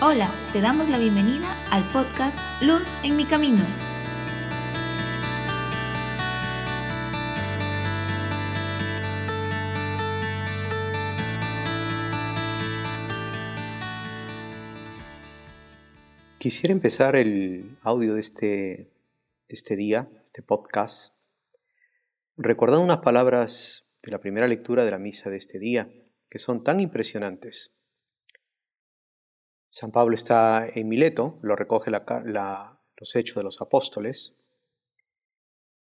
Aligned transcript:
Hola, 0.00 0.28
te 0.52 0.60
damos 0.60 0.90
la 0.90 0.98
bienvenida 0.98 1.56
al 1.70 1.88
podcast 1.92 2.36
Luz 2.60 2.86
en 3.04 3.16
mi 3.16 3.24
camino. 3.26 3.64
Quisiera 16.38 16.72
empezar 16.72 17.14
el 17.14 17.78
audio 17.82 18.14
de 18.14 18.20
este, 18.20 18.90
este 19.48 19.76
día, 19.76 20.08
este 20.24 20.42
podcast, 20.42 21.14
recordando 22.36 22.84
unas 22.84 22.98
palabras 22.98 23.84
de 24.02 24.10
la 24.10 24.18
primera 24.18 24.48
lectura 24.48 24.84
de 24.84 24.90
la 24.90 24.98
misa 24.98 25.30
de 25.30 25.36
este 25.36 25.60
día, 25.60 25.88
que 26.28 26.40
son 26.40 26.64
tan 26.64 26.80
impresionantes. 26.80 27.73
San 29.74 29.90
Pablo 29.90 30.14
está 30.14 30.68
en 30.72 30.86
Mileto, 30.86 31.40
lo 31.42 31.56
recoge 31.56 31.90
los 31.90 33.16
hechos 33.16 33.34
de 33.34 33.42
los 33.42 33.60
apóstoles, 33.60 34.32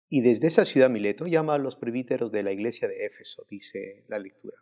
y 0.09 0.23
desde 0.23 0.47
esa 0.47 0.65
ciudad 0.65 0.89
Mileto 0.89 1.27
llama 1.27 1.57
a 1.57 1.59
los 1.59 1.77
presbíteros 1.77 2.33
de 2.33 2.43
la 2.43 2.53
iglesia 2.53 2.89
de 2.89 3.05
Éfeso, 3.05 3.45
dice 3.51 4.07
la 4.09 4.19
lectura. 4.19 4.57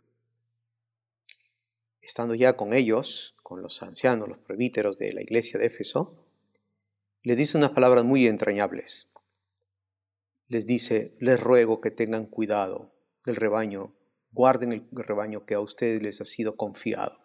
Estando 2.00 2.34
ya 2.34 2.56
con 2.56 2.72
ellos, 2.72 3.36
con 3.44 3.62
los 3.62 3.80
ancianos, 3.84 4.28
los 4.28 4.38
presbíteros 4.38 4.98
de 4.98 5.12
la 5.12 5.22
iglesia 5.22 5.60
de 5.60 5.66
Éfeso, 5.66 6.26
les 7.22 7.36
dice 7.36 7.56
unas 7.56 7.70
palabras 7.70 8.04
muy 8.04 8.26
entrañables. 8.26 9.08
Les 10.48 10.66
dice, 10.66 11.14
les 11.20 11.38
ruego 11.38 11.80
que 11.80 11.92
tengan 11.92 12.26
cuidado 12.26 12.92
del 13.24 13.36
rebaño, 13.36 13.94
guarden 14.32 14.72
el 14.72 14.88
rebaño 14.90 15.46
que 15.46 15.54
a 15.54 15.60
ustedes 15.60 16.02
les 16.02 16.20
ha 16.20 16.24
sido 16.24 16.56
confiado. 16.56 17.21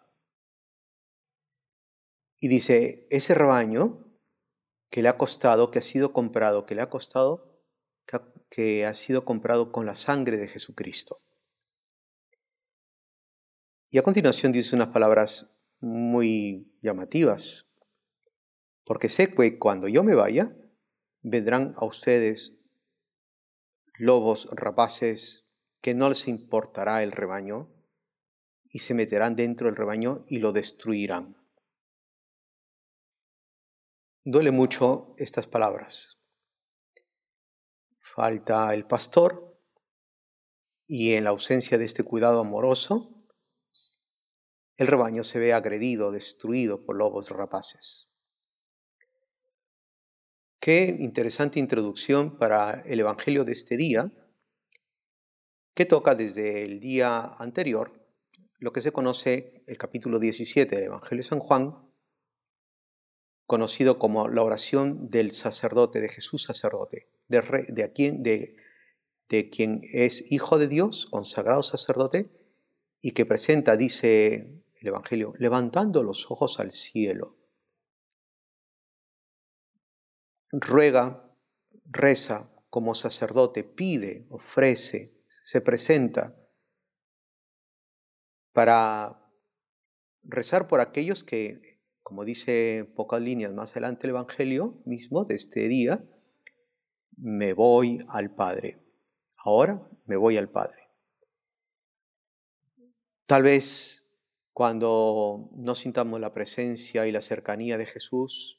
Y 2.40 2.48
dice, 2.48 3.06
ese 3.10 3.34
rebaño 3.34 4.08
que 4.90 5.02
le 5.02 5.08
ha 5.08 5.18
costado, 5.18 5.70
que 5.70 5.80
ha 5.80 5.82
sido 5.82 6.12
comprado, 6.12 6.66
que 6.66 6.74
le 6.74 6.82
ha 6.82 6.90
costado, 6.90 7.62
que 8.48 8.86
ha, 8.86 8.94
sido 8.94 9.24
comprado 9.24 9.72
con 9.72 9.84
la 9.84 9.94
sangre 9.94 10.38
de 10.38 10.48
Jesucristo. 10.48 11.18
Y 13.90 13.98
a 13.98 14.02
continuación 14.02 14.52
dice 14.52 14.74
unas 14.74 14.88
palabras 14.88 15.58
muy 15.80 16.74
llamativas, 16.80 17.66
porque 18.84 19.08
sé 19.08 19.34
que 19.34 19.58
cuando 19.58 19.88
yo 19.88 20.02
me 20.02 20.14
vaya, 20.14 20.56
vendrán 21.22 21.74
a 21.76 21.84
ustedes 21.84 22.58
lobos 23.98 24.48
rapaces 24.52 25.48
que 25.82 25.94
no 25.94 26.08
les 26.08 26.28
importará 26.28 27.02
el 27.02 27.12
rebaño 27.12 27.70
y 28.64 28.78
se 28.80 28.94
meterán 28.94 29.36
dentro 29.36 29.66
del 29.66 29.76
rebaño 29.76 30.24
y 30.28 30.38
lo 30.38 30.52
destruirán. 30.52 31.36
Duele 34.24 34.50
mucho 34.50 35.14
estas 35.16 35.46
palabras. 35.46 36.18
Falta 38.14 38.74
el 38.74 38.86
pastor 38.86 39.60
y 40.86 41.14
en 41.14 41.24
la 41.24 41.30
ausencia 41.30 41.78
de 41.78 41.84
este 41.84 42.02
cuidado 42.02 42.40
amoroso, 42.40 43.14
el 44.76 44.86
rebaño 44.86 45.24
se 45.24 45.38
ve 45.38 45.52
agredido, 45.52 46.12
destruido 46.12 46.84
por 46.84 46.96
lobos 46.96 47.30
rapaces. 47.30 48.08
Qué 50.60 50.96
interesante 50.98 51.60
introducción 51.60 52.38
para 52.38 52.80
el 52.82 53.00
Evangelio 53.00 53.44
de 53.44 53.52
este 53.52 53.76
día, 53.76 54.12
que 55.74 55.86
toca 55.86 56.14
desde 56.14 56.64
el 56.64 56.80
día 56.80 57.34
anterior 57.38 58.04
lo 58.58 58.72
que 58.72 58.80
se 58.80 58.92
conoce 58.92 59.62
el 59.66 59.78
capítulo 59.78 60.18
17 60.18 60.74
del 60.74 60.84
Evangelio 60.86 61.22
de 61.22 61.28
San 61.28 61.38
Juan, 61.38 61.87
conocido 63.48 63.98
como 63.98 64.28
la 64.28 64.42
oración 64.42 65.08
del 65.08 65.32
sacerdote, 65.32 66.02
de 66.02 66.10
Jesús 66.10 66.42
sacerdote, 66.42 67.08
de, 67.28 67.40
de, 67.70 67.88
de, 68.18 68.56
de 69.30 69.48
quien 69.48 69.80
es 69.84 70.30
hijo 70.30 70.58
de 70.58 70.68
Dios, 70.68 71.06
consagrado 71.10 71.62
sacerdote, 71.62 72.30
y 73.00 73.12
que 73.12 73.24
presenta, 73.24 73.78
dice 73.78 74.62
el 74.82 74.88
Evangelio, 74.88 75.32
levantando 75.38 76.02
los 76.02 76.30
ojos 76.30 76.60
al 76.60 76.72
cielo. 76.72 77.38
Ruega, 80.52 81.32
reza 81.86 82.50
como 82.68 82.94
sacerdote, 82.94 83.64
pide, 83.64 84.26
ofrece, 84.28 85.22
se 85.26 85.62
presenta 85.62 86.36
para 88.52 89.26
rezar 90.22 90.68
por 90.68 90.82
aquellos 90.82 91.24
que 91.24 91.77
como 92.08 92.24
dice 92.24 92.90
pocas 92.96 93.20
líneas 93.20 93.52
más 93.52 93.72
adelante 93.72 94.06
el 94.06 94.12
Evangelio 94.12 94.80
mismo 94.86 95.26
de 95.26 95.34
este 95.34 95.68
día, 95.68 96.02
me 97.18 97.52
voy 97.52 98.02
al 98.08 98.34
Padre. 98.34 98.82
Ahora 99.44 99.86
me 100.06 100.16
voy 100.16 100.38
al 100.38 100.48
Padre. 100.48 100.88
Tal 103.26 103.42
vez 103.42 104.10
cuando 104.54 105.50
no 105.52 105.74
sintamos 105.74 106.18
la 106.18 106.32
presencia 106.32 107.06
y 107.06 107.12
la 107.12 107.20
cercanía 107.20 107.76
de 107.76 107.84
Jesús, 107.84 108.58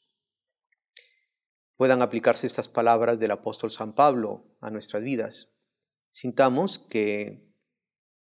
puedan 1.75 2.03
aplicarse 2.03 2.45
estas 2.45 2.67
palabras 2.67 3.17
del 3.17 3.31
apóstol 3.31 3.71
San 3.71 3.93
Pablo 3.93 4.45
a 4.61 4.69
nuestras 4.69 5.01
vidas. 5.01 5.49
Sintamos 6.11 6.77
que 6.77 7.51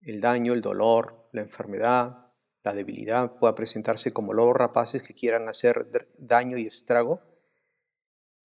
el 0.00 0.22
daño, 0.22 0.54
el 0.54 0.62
dolor, 0.62 1.28
la 1.34 1.42
enfermedad, 1.42 2.29
la 2.62 2.75
debilidad 2.75 3.37
pueda 3.37 3.54
presentarse 3.54 4.12
como 4.12 4.34
lobos 4.34 4.56
rapaces 4.56 5.03
que 5.03 5.15
quieran 5.15 5.48
hacer 5.48 6.09
daño 6.19 6.59
y 6.59 6.66
estrago 6.66 7.22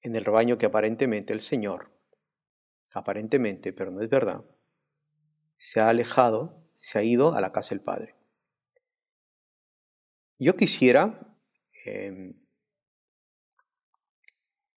en 0.01 0.15
el 0.15 0.23
rebaño 0.23 0.57
que 0.57 0.65
aparentemente 0.65 1.33
el 1.33 1.41
Señor, 1.41 1.91
aparentemente, 2.93 3.73
pero 3.73 3.91
no 3.91 4.01
es 4.01 4.09
verdad, 4.09 4.45
se 5.57 5.79
ha 5.79 5.89
alejado, 5.89 6.63
se 6.75 6.99
ha 6.99 7.03
ido 7.03 7.35
a 7.35 7.41
la 7.41 7.51
casa 7.51 7.75
del 7.75 7.83
Padre. 7.83 8.15
Yo 10.37 10.55
quisiera 10.55 11.35
em, 11.85 12.33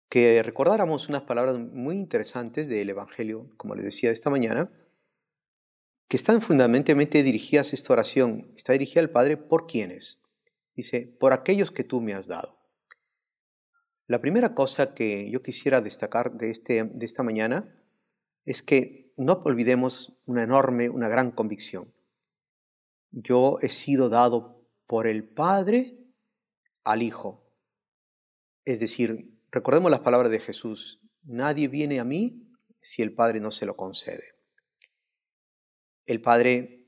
que 0.10 0.44
recordáramos 0.44 1.10
unas 1.10 1.24
palabras 1.24 1.58
muy 1.58 1.96
interesantes 1.96 2.68
del 2.68 2.90
Evangelio, 2.90 3.50
como 3.58 3.76
les 3.76 3.86
decía 3.86 4.12
esta 4.12 4.30
mañana, 4.30 4.70
que 6.08 6.18
están 6.18 6.42
fundamentalmente 6.42 7.24
dirigidas 7.24 7.74
esta 7.74 7.94
oración, 7.94 8.52
está 8.56 8.74
dirigida 8.74 9.02
al 9.02 9.10
Padre 9.10 9.38
por 9.38 9.66
quienes. 9.66 10.22
Dice, 10.76 11.08
por 11.20 11.34
aquellos 11.34 11.72
que 11.72 11.84
tú 11.84 12.02
me 12.02 12.14
has 12.14 12.28
dado. 12.28 12.60
La 14.08 14.22
primera 14.22 14.54
cosa 14.54 14.94
que 14.94 15.32
yo 15.32 15.42
quisiera 15.42 15.82
destacar 15.82 16.34
de, 16.34 16.52
este, 16.52 16.84
de 16.84 17.06
esta 17.06 17.24
mañana 17.24 17.74
es 18.46 18.62
que 18.62 19.14
no 19.18 19.42
olvidemos 19.46 20.20
una 20.28 20.44
enorme, 20.44 20.90
una 20.90 21.10
gran 21.10 21.32
convicción. 21.32 21.94
Yo 23.10 23.58
he 23.62 23.70
sido 23.70 24.10
dado 24.10 24.68
por 24.86 25.08
el 25.08 25.24
Padre 25.24 25.98
al 26.84 27.02
Hijo. 27.02 27.50
Es 28.66 28.80
decir, 28.80 29.40
recordemos 29.50 29.90
las 29.90 30.02
palabras 30.02 30.30
de 30.30 30.40
Jesús, 30.40 31.00
nadie 31.24 31.68
viene 31.68 32.00
a 32.00 32.04
mí 32.04 32.52
si 32.82 33.02
el 33.02 33.14
Padre 33.14 33.40
no 33.40 33.50
se 33.50 33.66
lo 33.66 33.76
concede 33.76 34.35
el 36.06 36.22
Padre 36.22 36.88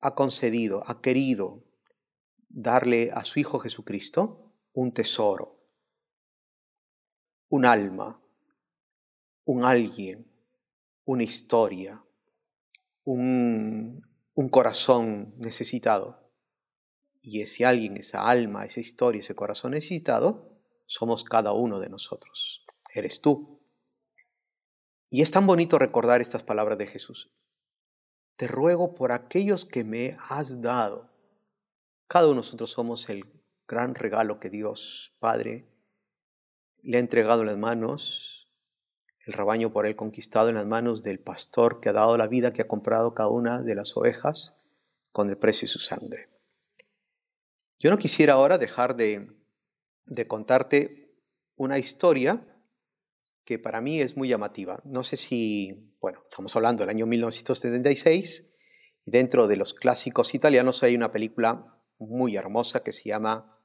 ha 0.00 0.14
concedido, 0.14 0.82
ha 0.86 1.00
querido 1.00 1.64
darle 2.48 3.10
a 3.12 3.24
su 3.24 3.40
Hijo 3.40 3.58
Jesucristo 3.58 4.52
un 4.72 4.92
tesoro, 4.92 5.60
un 7.48 7.64
alma, 7.64 8.22
un 9.44 9.64
alguien, 9.64 10.30
una 11.04 11.22
historia, 11.24 12.04
un, 13.04 14.06
un 14.34 14.48
corazón 14.48 15.34
necesitado. 15.38 16.30
Y 17.22 17.40
ese 17.40 17.64
alguien, 17.64 17.96
esa 17.96 18.28
alma, 18.28 18.64
esa 18.64 18.80
historia, 18.80 19.20
ese 19.20 19.34
corazón 19.34 19.72
necesitado, 19.72 20.60
somos 20.86 21.24
cada 21.24 21.52
uno 21.52 21.78
de 21.78 21.88
nosotros. 21.88 22.66
Eres 22.92 23.20
tú. 23.20 23.60
Y 25.10 25.22
es 25.22 25.30
tan 25.30 25.46
bonito 25.46 25.78
recordar 25.78 26.20
estas 26.20 26.42
palabras 26.42 26.78
de 26.78 26.86
Jesús 26.86 27.32
te 28.36 28.46
ruego 28.46 28.94
por 28.94 29.12
aquellos 29.12 29.64
que 29.64 29.84
me 29.84 30.16
has 30.28 30.60
dado. 30.60 31.10
Cada 32.08 32.26
uno 32.26 32.34
de 32.34 32.36
nosotros 32.36 32.70
somos 32.70 33.08
el 33.08 33.24
gran 33.66 33.94
regalo 33.94 34.40
que 34.40 34.50
Dios 34.50 35.14
Padre 35.18 35.68
le 36.82 36.96
ha 36.96 37.00
entregado 37.00 37.42
en 37.42 37.46
las 37.46 37.58
manos, 37.58 38.50
el 39.24 39.32
rebaño 39.32 39.72
por 39.72 39.86
él 39.86 39.94
conquistado 39.94 40.48
en 40.48 40.56
las 40.56 40.66
manos 40.66 41.02
del 41.02 41.20
pastor 41.20 41.80
que 41.80 41.88
ha 41.88 41.92
dado 41.92 42.16
la 42.16 42.26
vida, 42.26 42.52
que 42.52 42.62
ha 42.62 42.68
comprado 42.68 43.14
cada 43.14 43.28
una 43.28 43.62
de 43.62 43.74
las 43.74 43.96
ovejas 43.96 44.54
con 45.12 45.30
el 45.30 45.38
precio 45.38 45.66
de 45.66 45.72
su 45.72 45.78
sangre. 45.78 46.28
Yo 47.78 47.90
no 47.90 47.98
quisiera 47.98 48.34
ahora 48.34 48.58
dejar 48.58 48.96
de, 48.96 49.28
de 50.06 50.26
contarte 50.26 51.16
una 51.56 51.78
historia 51.78 52.51
que 53.44 53.58
para 53.58 53.80
mí 53.80 54.00
es 54.00 54.16
muy 54.16 54.28
llamativa. 54.28 54.80
No 54.84 55.02
sé 55.02 55.16
si, 55.16 55.96
bueno, 56.00 56.22
estamos 56.28 56.54
hablando 56.56 56.82
del 56.82 56.90
año 56.90 57.06
1976 57.06 58.48
y 59.04 59.10
dentro 59.10 59.48
de 59.48 59.56
los 59.56 59.74
clásicos 59.74 60.34
italianos 60.34 60.82
hay 60.82 60.94
una 60.94 61.12
película 61.12 61.82
muy 61.98 62.36
hermosa 62.36 62.82
que 62.82 62.92
se 62.92 63.08
llama 63.08 63.60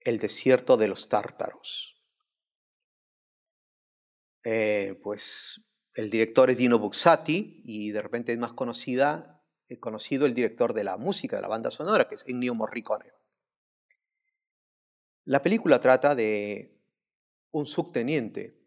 El 0.00 0.18
desierto 0.18 0.76
de 0.76 0.88
los 0.88 1.08
tártaros. 1.08 2.02
Eh, 4.44 4.98
pues 5.02 5.60
el 5.94 6.10
director 6.10 6.50
es 6.50 6.58
Dino 6.58 6.78
Buxati 6.78 7.60
y 7.64 7.90
de 7.90 8.02
repente 8.02 8.32
es 8.32 8.38
más 8.38 8.52
conocida, 8.52 9.44
eh, 9.68 9.78
conocido 9.78 10.26
el 10.26 10.34
director 10.34 10.72
de 10.72 10.84
la 10.84 10.96
música, 10.96 11.36
de 11.36 11.42
la 11.42 11.48
banda 11.48 11.70
sonora, 11.70 12.08
que 12.08 12.14
es 12.14 12.24
Ennio 12.26 12.54
Morricone. 12.54 13.12
La 15.24 15.42
película 15.42 15.80
trata 15.80 16.14
de 16.14 16.77
un 17.50 17.66
subteniente 17.66 18.58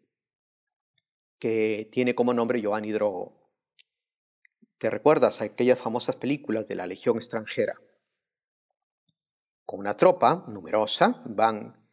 que 1.38 1.88
tiene 1.90 2.14
como 2.14 2.32
nombre 2.34 2.60
Giovanni 2.60 2.92
Drogo. 2.92 3.50
¿Te 4.78 4.90
recuerdas 4.90 5.40
a 5.40 5.44
aquellas 5.44 5.78
famosas 5.78 6.16
películas 6.16 6.66
de 6.66 6.74
la 6.74 6.86
Legión 6.86 7.16
extranjera? 7.16 7.80
Con 9.64 9.80
una 9.80 9.96
tropa 9.96 10.44
numerosa 10.48 11.22
van 11.26 11.88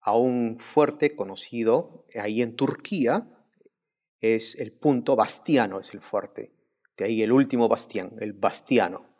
a 0.00 0.16
un 0.16 0.58
fuerte 0.58 1.16
conocido 1.16 2.06
ahí 2.20 2.42
en 2.42 2.56
Turquía, 2.56 3.30
es 4.20 4.58
el 4.58 4.72
punto 4.72 5.16
Bastiano, 5.16 5.80
es 5.80 5.92
el 5.94 6.00
fuerte, 6.00 6.54
de 6.96 7.04
ahí 7.06 7.22
el 7.22 7.32
último 7.32 7.68
bastián, 7.68 8.16
el 8.20 8.34
Bastiano. 8.34 9.14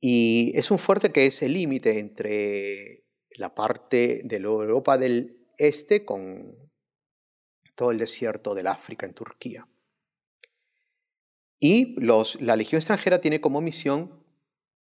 Y 0.00 0.52
es 0.58 0.70
un 0.70 0.78
fuerte 0.78 1.12
que 1.12 1.26
es 1.26 1.42
el 1.42 1.52
límite 1.52 1.98
entre 1.98 3.06
la 3.36 3.54
parte 3.54 4.22
de 4.24 4.36
Europa 4.36 4.98
del 4.98 5.41
Este 5.58 6.04
con 6.04 6.56
todo 7.74 7.90
el 7.90 7.98
desierto 7.98 8.54
del 8.54 8.66
África 8.66 9.06
en 9.06 9.14
Turquía. 9.14 9.68
Y 11.58 11.94
la 12.00 12.56
Legión 12.56 12.78
extranjera 12.78 13.20
tiene 13.20 13.40
como 13.40 13.60
misión 13.60 14.24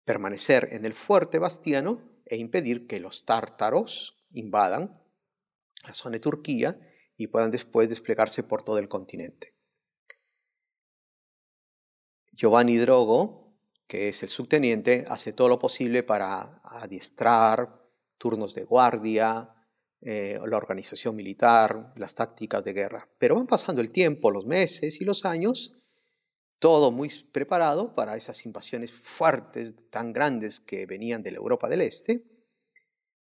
permanecer 0.04 0.68
en 0.72 0.84
el 0.84 0.94
fuerte 0.94 1.38
bastiano 1.38 2.00
e 2.26 2.36
impedir 2.36 2.86
que 2.86 3.00
los 3.00 3.24
tártaros 3.24 4.24
invadan 4.30 5.02
la 5.84 5.94
zona 5.94 6.14
de 6.14 6.20
Turquía 6.20 6.80
y 7.16 7.26
puedan 7.26 7.50
después 7.50 7.88
desplegarse 7.88 8.42
por 8.42 8.62
todo 8.62 8.78
el 8.78 8.88
continente. 8.88 9.54
Giovanni 12.32 12.76
Drogo, 12.78 13.58
que 13.86 14.08
es 14.08 14.22
el 14.22 14.28
subteniente, 14.28 15.04
hace 15.08 15.32
todo 15.32 15.48
lo 15.48 15.58
posible 15.58 16.02
para 16.02 16.60
adiestrar 16.64 17.84
turnos 18.16 18.54
de 18.54 18.64
guardia, 18.64 19.54
eh, 20.02 20.38
la 20.46 20.56
organización 20.56 21.14
militar, 21.14 21.92
las 21.96 22.14
tácticas 22.14 22.64
de 22.64 22.72
guerra. 22.72 23.08
Pero 23.18 23.34
van 23.34 23.46
pasando 23.46 23.82
el 23.82 23.90
tiempo, 23.90 24.30
los 24.30 24.46
meses 24.46 25.00
y 25.00 25.04
los 25.04 25.26
años, 25.26 25.76
todo 26.58 26.90
muy 26.90 27.10
preparado 27.32 27.94
para 27.94 28.16
esas 28.16 28.46
invasiones 28.46 28.92
fuertes, 28.92 29.90
tan 29.90 30.12
grandes 30.12 30.60
que 30.60 30.86
venían 30.86 31.22
de 31.22 31.32
la 31.32 31.38
Europa 31.38 31.68
del 31.68 31.82
Este 31.82 32.24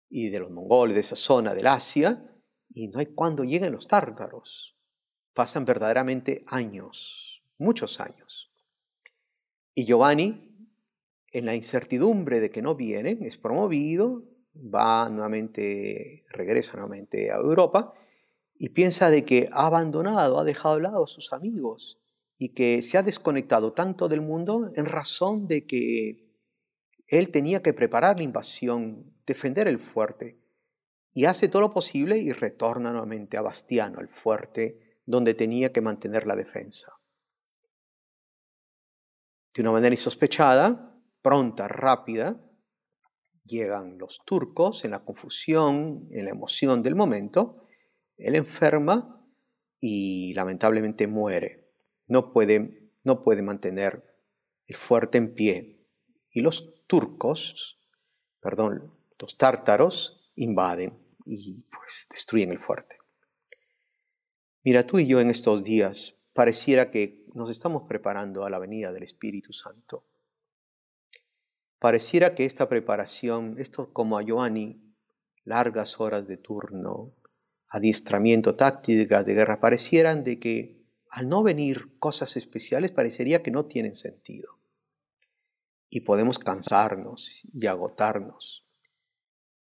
y 0.09 0.29
de 0.29 0.39
los 0.39 0.51
mongoles, 0.51 0.95
de 0.95 1.01
esa 1.01 1.17
zona 1.17 1.55
del 1.55 1.67
Asia, 1.67 2.31
y 2.69 2.89
no 2.89 2.99
hay 2.99 3.07
cuando 3.07 3.43
lleguen 3.43 3.73
los 3.73 3.89
tártaros. 3.89 4.77
Pasan 5.33 5.65
verdaderamente 5.65 6.45
años, 6.47 7.43
muchos 7.59 8.01
años. 8.01 8.53
Y 9.75 9.85
Giovanni, 9.85 10.71
en 11.33 11.47
la 11.47 11.55
incertidumbre 11.55 12.41
de 12.41 12.51
que 12.51 12.63
no 12.63 12.75
vienen, 12.75 13.23
es 13.23 13.37
promovido, 13.37 14.25
va 14.63 15.09
nuevamente, 15.09 16.25
regresa 16.31 16.73
nuevamente 16.73 17.31
a 17.31 17.37
Europa 17.37 17.95
y 18.59 18.71
piensa 18.71 19.11
de 19.11 19.25
que 19.25 19.49
ha 19.53 19.67
abandonado, 19.67 20.39
ha 20.39 20.45
dejado 20.45 20.77
de 20.77 20.83
lado 20.83 21.05
a 21.05 21.09
sus 21.09 21.33
amigos 21.33 21.99
y 22.39 22.51
que 22.51 22.83
se 22.83 22.99
ha 22.99 23.03
desconectado 23.03 23.73
tanto 23.73 24.09
del 24.09 24.21
mundo 24.21 24.71
en 24.75 24.87
razón 24.87 25.47
de 25.47 25.67
que 25.67 26.27
él 27.09 27.31
tenía 27.31 27.63
que 27.63 27.73
preparar 27.73 28.19
la 28.19 28.25
invasión, 28.25 29.15
defender 29.27 29.69
el 29.69 29.79
fuerte 29.79 30.39
y 31.13 31.25
hace 31.25 31.49
todo 31.49 31.63
lo 31.63 31.71
posible 31.71 32.19
y 32.19 32.33
retorna 32.33 32.91
nuevamente 32.91 33.37
a 33.37 33.43
Bastiano, 33.43 34.01
el 34.01 34.09
fuerte, 34.09 35.01
donde 35.07 35.35
tenía 35.35 35.73
que 35.73 35.81
mantener 35.81 36.27
la 36.27 36.37
defensa. 36.37 36.93
De 39.55 39.63
una 39.63 39.73
manera 39.73 39.95
insospechada, 39.95 40.95
pronta, 41.23 41.69
rápida, 41.69 42.39
llegan 43.47 43.99
los 43.99 44.21
turcos 44.25 44.85
en 44.85 44.91
la 44.93 45.05
confusión, 45.05 46.09
en 46.11 46.25
la 46.25 46.31
emoción 46.31 46.83
del 46.83 46.95
momento, 46.95 47.67
él 48.17 48.35
enferma 48.35 49.25
y 49.81 50.33
lamentablemente 50.35 51.07
muere. 51.07 51.71
No 52.07 52.33
puede, 52.33 52.91
no 53.05 53.23
puede 53.23 53.43
mantener 53.43 54.05
el 54.67 54.77
fuerte 54.77 55.19
en 55.19 55.35
pie. 55.35 55.87
Y 56.35 56.41
los 56.41 56.85
turcos, 56.87 57.81
perdón, 58.41 58.93
los 59.19 59.37
tártaros 59.37 60.33
invaden 60.35 60.99
y 61.25 61.63
pues 61.71 62.07
destruyen 62.11 62.51
el 62.51 62.59
fuerte. 62.59 62.99
Mira, 64.65 64.85
tú 64.85 64.99
y 64.99 65.07
yo 65.07 65.21
en 65.21 65.31
estos 65.31 65.63
días 65.63 66.17
pareciera 66.33 66.91
que 66.91 67.25
nos 67.35 67.51
estamos 67.51 67.85
preparando 67.89 68.45
a 68.45 68.51
la 68.51 68.59
venida 68.59 68.93
del 68.93 69.05
Espíritu 69.05 69.53
Santo. 69.53 70.05
Pareciera 71.79 72.35
que 72.35 72.45
esta 72.45 72.69
preparación, 72.69 73.57
esto 73.59 73.93
como 73.93 74.19
a 74.19 74.23
Giovanni, 74.23 74.81
largas 75.45 76.01
horas 76.01 76.27
de 76.27 76.37
turno, 76.37 77.15
adiestramiento, 77.69 78.57
tácticas 78.57 79.27
de 79.27 79.35
guerra, 79.35 79.61
parecieran 79.61 80.25
de 80.25 80.39
que 80.39 80.83
al 81.11 81.29
no 81.29 81.43
venir 81.43 81.99
cosas 81.99 82.37
especiales 82.37 82.93
parecería 82.93 83.43
que 83.43 83.51
no 83.51 83.67
tienen 83.67 83.95
sentido. 83.95 84.59
Y 85.89 86.01
podemos 86.01 86.39
cansarnos 86.39 87.43
y 87.53 87.67
agotarnos. 87.67 88.67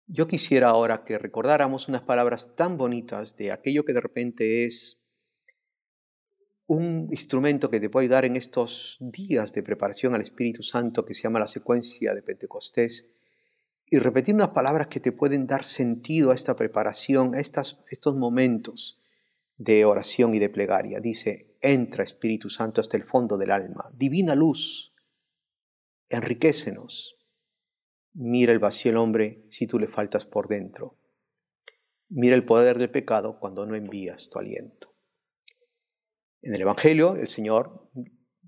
Yo 0.06 0.28
quisiera 0.28 0.70
ahora 0.70 1.04
que 1.06 1.18
recordáramos 1.18 1.88
unas 1.88 2.04
palabras 2.04 2.56
tan 2.56 2.78
bonitas 2.78 3.36
de 3.38 3.52
aquello 3.52 3.86
que 3.86 3.94
de 3.94 4.02
repente 4.02 4.66
es 4.66 5.03
un 6.68 7.07
instrumento 7.12 7.69
que 7.69 7.80
te 7.80 7.89
puede 7.89 8.06
ayudar 8.06 8.25
en 8.25 8.36
estos 8.36 8.98
días 9.00 9.54
de 9.54 9.63
preparación 9.63 10.15
al 10.15 10.21
Espíritu 10.21 10.63
Santo 10.63 11.06
que 11.06 11.13
se 11.13 11.24
llama 11.24 11.39
la 11.39 11.48
secuencia 11.48 12.13
de 12.13 12.21
Pentecostés 12.21 13.10
y 13.86 13.98
repetir 13.98 14.33
unas 14.33 14.50
palabras 14.50 14.88
que 14.88 15.00
te 15.00 15.12
pueden 15.12 15.45
dar 15.45 15.65
sentido 15.65 16.31
a 16.31 16.36
esta 16.36 16.56
preparación, 16.56 17.36
a 17.36 17.39
estas, 17.39 17.83
estos 17.92 18.15
momentos 18.15 19.01
de 19.57 19.86
oración 19.86 20.33
y 20.33 20.39
de 20.39 20.50
plegaria. 20.50 21.00
Dice, 21.00 21.57
entra 21.62 22.04
Espíritu 22.04 22.50
Santo 22.50 22.81
hasta 22.81 22.98
el 22.98 23.04
fondo 23.04 23.38
del 23.38 23.51
alma, 23.51 23.92
divina 23.94 24.36
luz, 24.36 24.94
enriquecenos, 26.09 27.18
Mira 28.16 28.51
el 28.51 28.59
vacío 28.59 28.92
el 28.92 28.98
hombre 28.98 29.44
si 29.49 29.66
tú 29.66 29.80
le 29.80 29.88
faltas 29.88 30.23
por 30.26 30.47
dentro. 30.47 30.99
Mira 32.09 32.35
el 32.35 32.45
poder 32.45 32.78
del 32.78 32.92
pecado 32.92 33.40
cuando 33.40 33.66
no 33.66 33.76
envías 33.76 34.30
tu 34.30 34.38
aliento. 34.38 34.93
En 36.44 36.54
el 36.54 36.62
Evangelio 36.62 37.16
el 37.16 37.30
Señor 37.30 37.90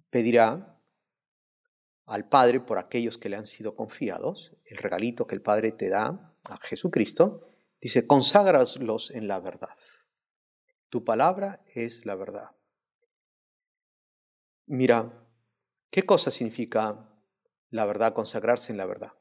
pedirá 0.10 0.82
al 2.06 2.28
Padre 2.28 2.60
por 2.60 2.78
aquellos 2.78 3.18
que 3.18 3.30
le 3.30 3.38
han 3.38 3.48
sido 3.48 3.78
confiados, 3.78 4.54
el 4.66 4.78
regalito 4.78 5.26
que 5.26 5.36
el 5.36 5.42
Padre 5.42 5.72
te 5.72 5.88
da 5.88 6.36
a 6.44 6.58
Jesucristo, 6.58 7.48
dice, 7.82 8.06
conságraslos 8.06 9.12
en 9.12 9.30
la 9.30 9.40
verdad. 9.40 9.76
Tu 10.90 11.06
palabra 11.06 11.64
es 11.74 12.06
la 12.06 12.16
verdad. 12.16 12.52
Mira, 14.66 15.26
¿qué 15.90 16.04
cosa 16.04 16.32
significa 16.32 17.10
la 17.70 17.86
verdad, 17.86 18.14
consagrarse 18.14 18.74
en 18.74 18.78
la 18.78 18.86
verdad? 18.86 19.14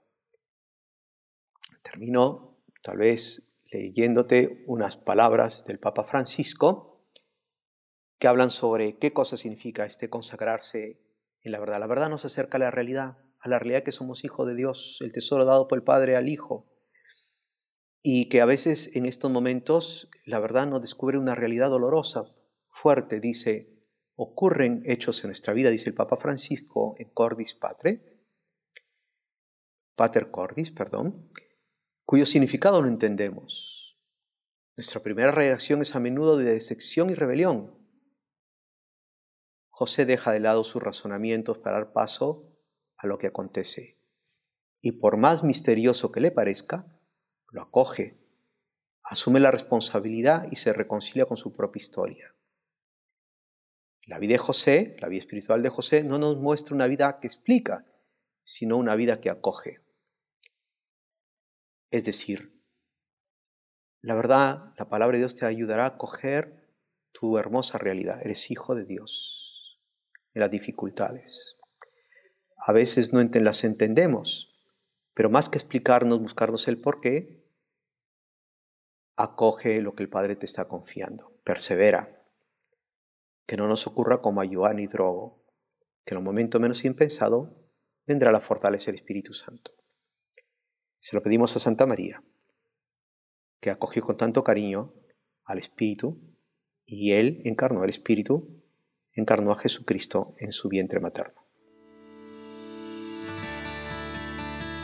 Termino 1.81 2.59
tal 2.83 2.99
vez 2.99 3.57
leyéndote 3.71 4.65
unas 4.67 4.97
palabras 4.97 5.65
del 5.65 5.79
Papa 5.79 6.03
Francisco 6.05 6.94
hablan 8.27 8.51
sobre 8.51 8.99
qué 8.99 9.13
cosa 9.13 9.37
significa 9.37 9.85
este 9.85 10.11
consagrarse 10.11 11.01
en 11.43 11.53
la 11.53 11.61
verdad. 11.61 11.81
La 11.81 11.87
verdad 11.87 12.09
nos 12.09 12.25
acerca 12.25 12.57
a 12.57 12.61
la 12.61 12.71
realidad, 12.71 13.19
a 13.41 13.49
la 13.49 13.59
realidad 13.59 13.83
que 13.83 13.93
somos 13.93 14.25
hijos 14.25 14.47
de 14.47 14.55
Dios, 14.55 14.99
el 15.01 15.13
tesoro 15.13 15.45
dado 15.45 15.69
por 15.69 15.79
el 15.79 15.85
Padre 15.85 16.17
al 16.17 16.29
Hijo. 16.29 16.67
Y 18.03 18.29
que 18.29 18.41
a 18.41 18.47
veces 18.47 18.97
en 18.97 19.07
estos 19.07 19.31
momentos 19.31 20.11
la 20.27 20.39
verdad 20.39 20.67
nos 20.67 20.81
descubre 20.81 21.19
una 21.19 21.35
realidad 21.35 21.71
dolorosa, 21.71 22.35
fuerte, 22.71 23.21
dice, 23.21 23.75
ocurren 24.17 24.83
hechos 24.85 25.23
en 25.25 25.29
nuestra 25.29 25.55
vida, 25.55 25.71
dice 25.71 25.89
el 25.89 25.95
Papa 25.95 26.17
Francisco 26.17 26.95
en 26.99 27.11
Cordis 27.11 27.55
Patre, 27.55 28.15
Pater 29.97 30.31
Cordis, 30.31 30.71
perdón, 30.71 31.31
cuyo 32.05 32.27
significado 32.27 32.83
no 32.83 32.89
entendemos. 32.89 33.99
Nuestra 34.77 35.03
primera 35.03 35.31
reacción 35.31 35.83
es 35.83 35.95
a 35.95 36.01
menudo 36.01 36.37
de 36.37 36.53
decepción 36.53 37.11
y 37.11 37.15
rebelión. 37.15 37.84
José 39.77 40.07
deja 40.07 40.31
de 40.31 40.39
lado 40.39 40.63
sus 40.63 40.81
razonamientos 40.81 41.59
para 41.59 41.79
dar 41.79 41.93
paso 41.93 42.49
a 42.97 43.09
lo 43.09 43.19
que 43.19 43.27
acontece. 43.27 43.99
Y 44.81 44.93
por 44.93 45.17
más 45.17 45.43
misterioso 45.43 46.13
que 46.13 46.21
le 46.21 46.31
parezca, 46.31 46.87
lo 47.49 47.63
acoge, 47.63 48.17
asume 49.03 49.41
la 49.41 49.51
responsabilidad 49.51 50.47
y 50.53 50.57
se 50.57 50.73
reconcilia 50.73 51.27
con 51.27 51.37
su 51.37 51.53
propia 51.53 51.81
historia. 51.81 52.37
La 54.05 54.21
vida 54.21 54.35
de 54.35 54.39
José, 54.39 54.97
la 55.01 55.09
vida 55.09 55.19
espiritual 55.19 55.61
de 55.65 55.71
José, 55.71 56.05
no 56.05 56.19
nos 56.19 56.37
muestra 56.37 56.77
una 56.77 56.87
vida 56.87 57.19
que 57.19 57.27
explica, 57.27 57.85
sino 58.45 58.77
una 58.77 58.95
vida 58.95 59.21
que 59.21 59.29
acoge. 59.29 59.81
Es 61.91 62.05
decir, 62.05 62.63
la 64.03 64.15
verdad, 64.15 64.73
la 64.79 64.89
palabra 64.89 65.15
de 65.15 65.23
Dios 65.23 65.35
te 65.35 65.47
ayudará 65.47 65.87
a 65.87 65.99
coger 65.99 66.71
tu 67.11 67.39
hermosa 67.39 67.79
realidad. 67.79 68.21
Eres 68.23 68.53
hijo 68.53 68.77
de 68.77 68.85
Dios 68.85 69.44
las 70.41 70.51
dificultades. 70.51 71.57
A 72.67 72.73
veces 72.73 73.13
no 73.13 73.23
las 73.23 73.65
entendemos, 73.65 74.55
pero 75.15 75.31
más 75.31 75.49
que 75.49 75.59
explicarnos, 75.59 76.21
buscarnos 76.21 76.67
el 76.69 76.81
por 76.81 77.01
qué, 77.01 77.45
acoge 79.17 79.81
lo 79.81 79.95
que 79.95 80.03
el 80.03 80.09
Padre 80.09 80.37
te 80.37 80.47
está 80.47 80.67
confiando. 80.67 81.41
Persevera. 81.45 82.21
Que 83.47 83.57
no 83.57 83.69
nos 83.69 83.87
ocurra 83.87 84.21
como 84.21 84.41
a 84.41 84.47
Joan 84.51 84.79
y 84.79 84.87
Drogo, 84.87 85.45
que 86.05 86.15
en 86.15 86.19
un 86.19 86.25
momento 86.25 86.59
menos 86.59 86.85
impensado 86.85 87.71
vendrá 88.07 88.33
la 88.33 88.41
fortaleza 88.41 88.87
del 88.87 88.97
Espíritu 88.97 89.35
Santo. 89.35 89.73
Se 90.99 91.15
lo 91.15 91.23
pedimos 91.23 91.55
a 91.55 91.61
Santa 91.61 91.87
María, 91.87 92.23
que 93.61 93.71
acogió 93.71 94.03
con 94.03 94.17
tanto 94.17 94.43
cariño 94.43 94.95
al 95.45 95.59
Espíritu 95.59 96.35
y 96.87 97.13
Él 97.13 97.43
encarnó 97.45 97.85
el 97.85 97.91
Espíritu, 97.91 98.54
encarnó 99.15 99.53
a 99.53 99.59
Jesucristo 99.59 100.35
en 100.39 100.53
su 100.53 100.69
vientre 100.69 101.01
materno. 101.01 101.45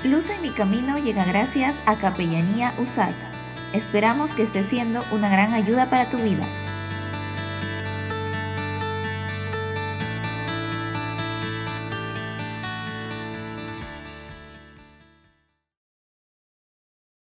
Luz 0.05 0.31
en 0.31 0.41
mi 0.41 0.51
camino 0.51 0.99
llega 0.99 1.25
gracias 1.25 1.83
a 1.85 1.99
Capellanía 1.99 2.73
USAD. 2.81 3.13
Esperamos 3.75 4.33
que 4.33 4.43
esté 4.43 4.63
siendo 4.63 5.05
una 5.13 5.29
gran 5.29 5.53
ayuda 5.53 5.91
para 5.91 6.09
tu 6.09 6.17
vida. 6.17 6.47